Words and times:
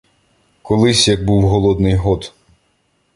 Колись 0.61 1.07
як 1.07 1.25
був 1.25 1.47
голодний 1.47 1.95
год. 1.95 2.33